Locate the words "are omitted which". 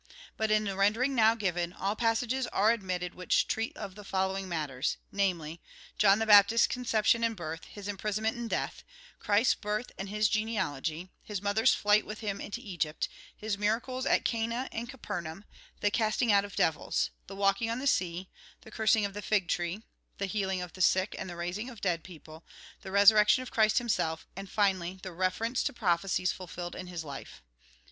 2.47-3.45